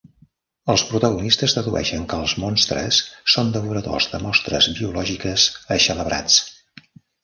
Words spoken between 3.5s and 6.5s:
devoradors de mostres biològiques eixelebrats.